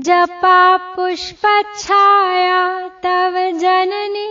[0.08, 2.60] जपा पुष्पच्छाया
[3.04, 4.28] तव जननी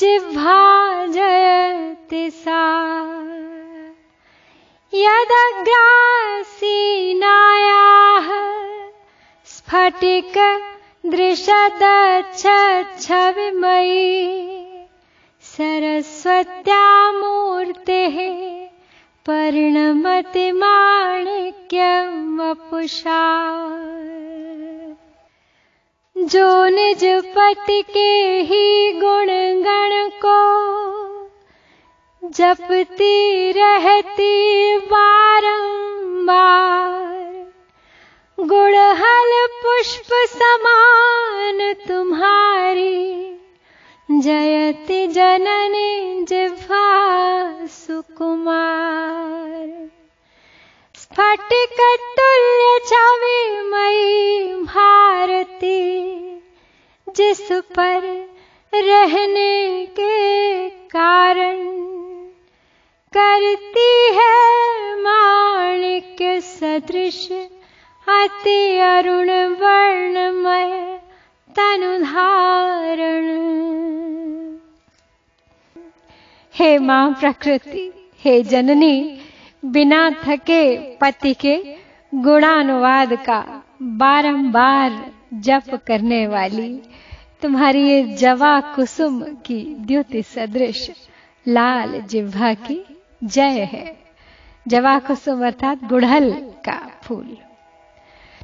[0.00, 0.58] जिह्वा
[1.16, 2.60] जयति सा।
[4.94, 5.88] यदग्रासीनायाः
[9.54, 10.38] स्फटिक
[11.06, 12.26] दृशदच्छविमयी
[15.42, 18.18] सरस्वत्या मूर्तेः
[19.26, 23.22] परिणमति माणिक्यं वपुषा।
[26.16, 28.14] जो निज पति के
[28.50, 29.28] ही गुण
[29.66, 30.38] गण को
[32.24, 34.32] जपती रहती
[34.92, 36.71] बारंबार
[38.92, 43.36] गुड़हल पुष्प समान तुम्हारी।
[44.10, 49.90] जयति जननी जिह्वा सुकुमार।
[50.94, 56.02] स्फटिक तुल्य छविमयी भारती।
[57.08, 58.30] जिस पर
[58.74, 61.82] रहने के कारण
[63.16, 67.31] करती है माणिक सदृश।
[68.22, 71.00] अति अरुण वर्णमय
[71.56, 73.24] तनुधारण
[76.54, 77.92] हे माँ प्रकृति,
[78.24, 79.20] हे जननी,
[79.64, 81.76] बिना थके पति के
[82.14, 86.82] गुणानुवाद का बारंबार जप करने वाली,
[87.42, 90.90] तुम्हारी ये जवा कुसुम की द्युति सदृश,
[91.48, 92.84] लाल जिह्वा की
[93.24, 93.98] जय है।
[94.68, 96.30] जवा कुसुम अर्थात गुड़हल
[96.64, 97.36] का फूल।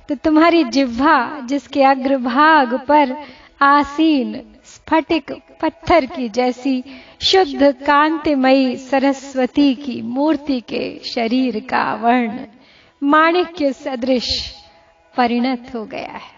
[0.09, 3.17] तो तुम्हारी जिह्वा, जिसके अग्रभाग पर
[3.61, 6.83] आसीन स्फटिक पत्थर की जैसी
[7.23, 12.47] शुद्ध कांतिमयी सरस्वती की मूर्ति के शरीर का वर्ण
[13.03, 14.29] माणिक्य सदृश
[15.17, 16.37] परिणत हो गया है।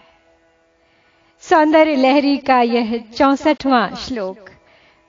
[1.43, 4.49] सौंदर्य लहरी का यह चौसठवां श्लोक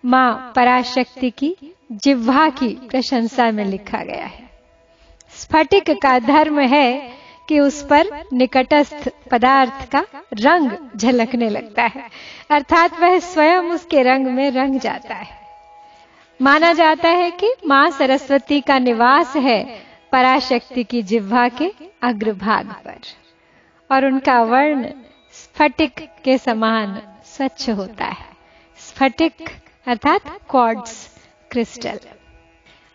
[0.05, 1.57] माँ पराशक्ति की
[1.93, 4.51] जिह्वा की प्रशंसा में लिखा गया है।
[5.31, 7.22] स्फटिक का धर्म है
[7.53, 10.05] कि उस पर निकटस्थ पदार्थ का
[10.35, 12.09] रंग झलकने लगता है।
[12.51, 15.41] अर्थात वह स्वयं उसके रंग में रंग जाता है।
[16.41, 19.59] माना जाता है कि माँ सरस्वती का निवास है
[20.13, 21.71] पराशक्ति की जिह्वा के
[22.03, 23.01] अग्रभाग पर
[23.91, 24.93] और उनका वर्ण
[25.35, 28.27] स्फटिक के समान स्वच्छ होता है।
[28.79, 29.49] स्फटिक
[29.87, 31.09] अर्थात क्वार्ट्स
[31.51, 31.99] क्रिस्टल।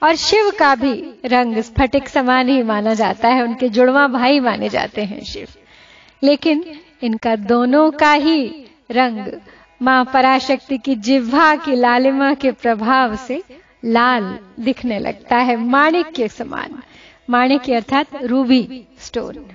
[0.01, 0.93] और शिव का भी
[1.25, 5.47] रंग स्फटिक समान ही माना जाता है, उनके जुड़वा भाई माने जाते हैं शिव।
[6.23, 6.63] लेकिन
[7.03, 9.39] इनका दोनों का ही रंग
[9.81, 13.43] माँ पराशक्ति की जिह्वा की लालिमा के प्रभाव से
[13.85, 16.81] लाल दिखने लगता है माणिक के समान।
[17.29, 19.45] माणिक अर्थात रूबी स्टोन।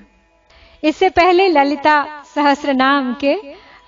[0.83, 3.35] इससे पहले ललिता सहस्र नाम के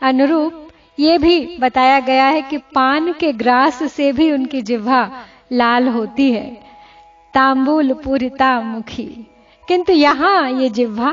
[0.03, 5.03] अनुरूप ये भी बताया गया है कि पान के ग्रास से भी उनकी जिह्वा
[5.55, 6.61] लाल होती है।
[7.35, 9.27] तांबूल पूरिता मुखी।
[9.69, 11.13] किंतु यहाँ ये जिह्वा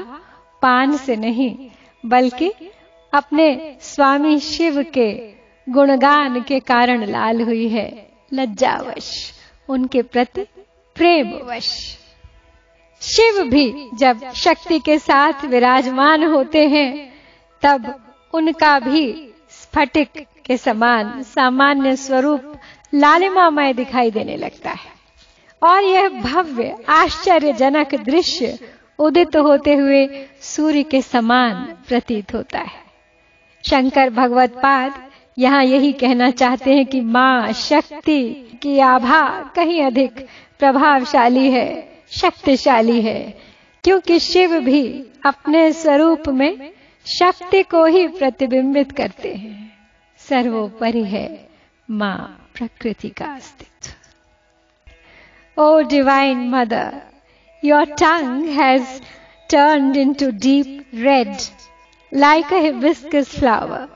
[0.61, 1.69] पान से नहीं,
[2.05, 2.51] बल्कि
[3.13, 5.33] अपने स्वामी शिव के
[5.69, 9.33] गुणगान के कारण लाल हुई है। लज्जावश,
[9.69, 10.41] उनके प्रति
[10.95, 11.97] प्रेमवश।
[13.01, 17.13] शिव भी जब शक्ति के साथ विराजमान होते हैं,
[17.61, 20.09] तब उनका भी स्फटिक
[20.45, 22.53] के समान सामान्य स्वरूप
[22.93, 25.01] लालिमामय दिखाई देने लगता है।
[25.63, 28.59] और यह भव्य, आश्चर्यजनक दृश्य
[28.99, 31.53] उदित होते हुए सूर्य के समान
[31.87, 32.81] प्रतीत होता है।
[33.69, 38.29] शंकर भगवत पाद यहाँ यही कहना चाहते हैं कि माँ शक्ति
[38.61, 40.27] की आभा कहीं अधिक
[40.59, 43.37] प्रभावशाली है, शक्तिशाली है,
[43.83, 46.71] क्योंकि शिव भी अपने स्वरूप में
[47.05, 49.73] शक्ति को ही प्रतिबिंबित करते हैं।
[50.17, 51.49] सर्वोपरि है
[51.91, 53.39] माँ। Prakriti ka
[55.57, 57.01] Oh, Divine Mother,
[57.63, 59.01] your tongue has
[59.49, 61.43] turned into deep red
[62.11, 63.89] like a hibiscus flower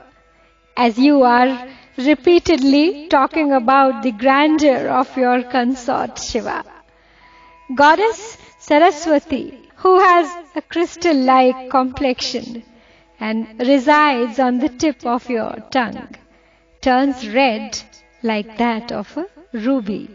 [0.76, 6.64] as you are repeatedly talking about the grandeur of your consort Shiva.
[7.72, 12.64] Goddess Saraswati, who has a crystal like complexion
[13.20, 16.16] and resides on the tip of your tongue,
[16.80, 17.80] turns red
[18.26, 19.26] like that of a
[19.66, 20.10] ruby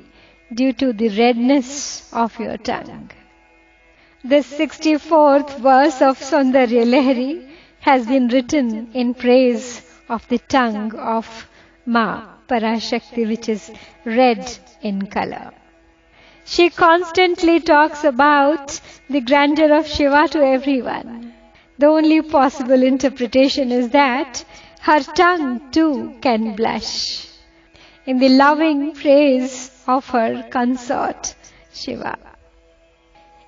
[0.53, 3.09] due to the redness of your tongue.
[4.23, 7.47] The 64th verse of Sundarya Lahari
[7.79, 11.49] has been written in praise of the tongue of
[11.85, 12.07] Ma
[12.47, 13.71] Parashakti, which is
[14.05, 14.45] red
[14.81, 15.51] in color.
[16.45, 18.79] She constantly talks about
[19.09, 21.33] the grandeur of Shiva to everyone.
[21.79, 24.43] The only possible interpretation is that
[24.81, 27.30] her tongue too can blush
[28.05, 31.35] in the loving praise of her consort
[31.73, 32.17] Shiva.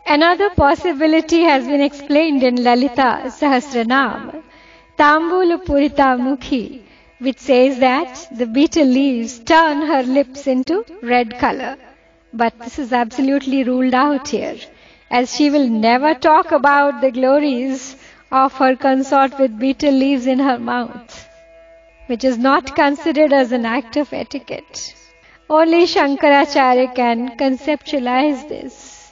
[0.06, 4.44] Another possibility has been explained in Lalita Sahasranam,
[4.98, 6.82] Tambula Purita Mukhi,
[7.20, 11.78] which says that the betel leaves turn her lips into red color.
[12.34, 14.58] But this is absolutely ruled out here,
[15.10, 17.96] as she will never talk about the glories
[18.32, 21.23] of her consort with betel leaves in her mouth,
[22.08, 24.94] which is not considered as an act of etiquette.
[25.50, 29.12] Only Shankaracharya can conceptualize this.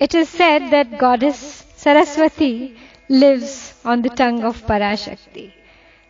[0.00, 2.76] It is said that goddess Saraswati
[3.08, 5.52] lives on the tongue of Parashakti.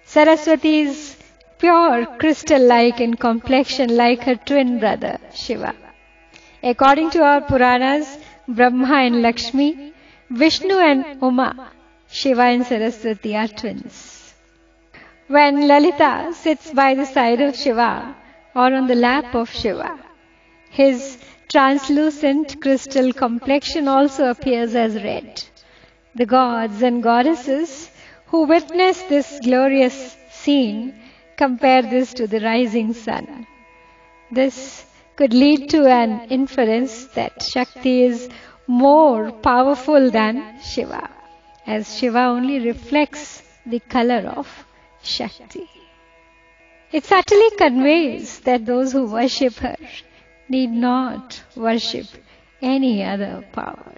[0.04, 1.16] Saraswati is
[1.58, 5.74] pure crystal like in complexion like her twin brother Shiva.
[6.62, 8.18] According to our Puranas,
[8.48, 9.92] Brahma and Lakshmi,
[10.30, 11.70] Vishnu and Uma,
[12.08, 14.13] Shiva and Saraswati are twins.
[15.26, 18.14] When Lalita sits by the side of Shiva
[18.54, 19.98] or on the lap of Shiva,
[20.68, 21.16] his
[21.50, 25.42] translucent crystal complexion also appears as red.
[26.14, 27.90] The gods and goddesses
[28.26, 30.94] who witness this glorious scene
[31.38, 33.46] compare this to the rising sun.
[34.30, 34.84] This
[35.16, 38.28] could lead to an inference that Shakti is
[38.66, 41.08] more powerful than Shiva,
[41.66, 44.66] as Shiva only reflects the color of
[45.04, 45.68] Shakti.
[46.92, 49.76] It subtly conveys that those who worship her
[50.48, 52.06] need not worship
[52.62, 53.92] any other power.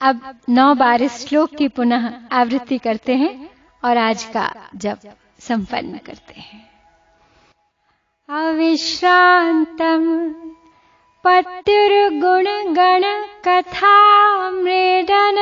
[0.00, 3.32] अब नौ बार इस श्लोक की पुनः आवृत्ति करते हैं
[3.82, 4.98] और आज का जब
[5.40, 6.62] संपन्न करते हैं
[8.28, 10.04] अविश्रांतम
[11.24, 13.04] पत्युर्गुण गण
[13.44, 13.94] कथा
[14.50, 15.38] मृडन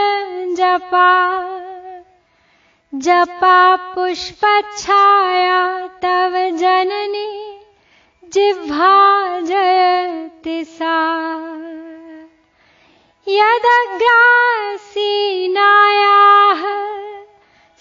[0.58, 1.08] जपा
[2.94, 4.40] जपा पुष्प
[4.78, 5.60] छाया
[6.02, 7.30] तव जननी
[8.32, 8.88] जिह्वा
[9.40, 10.96] जयति सा।
[13.28, 14.02] यदग्रासीनायाः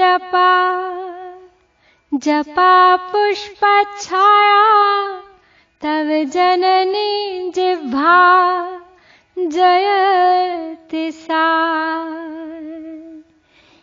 [0.00, 0.50] जपा
[2.24, 2.72] जपा
[3.12, 4.62] पुष्पच्छाया
[5.82, 8.18] तव जननी जिह्वा
[9.56, 11.44] जयति सा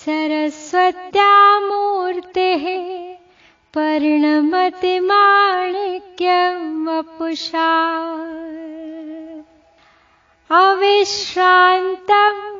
[0.00, 2.64] सरस्वत्या मूर्तेः
[3.74, 7.70] परिणमति माणिक्यं वपुषा
[10.62, 12.55] अविश्रान्तम्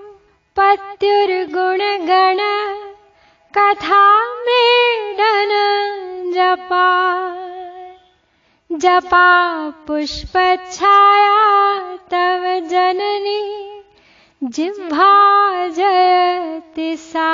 [0.58, 2.40] पत्युर्गुणगण
[3.56, 4.04] कथा
[4.46, 5.52] मेडन
[6.34, 6.86] जपा।
[8.82, 9.28] जपा
[9.86, 11.36] पुष्पच्छाया
[12.12, 13.42] तव जननी
[14.56, 15.10] जिह्वा
[15.76, 17.30] जयति सा